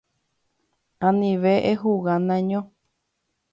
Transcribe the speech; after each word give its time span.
Anive 1.07 1.53
ehuga 1.71 2.13
neaño. 2.27 2.61